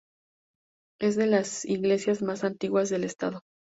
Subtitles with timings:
[0.99, 3.43] Es de las iglesias más antiguas del estado.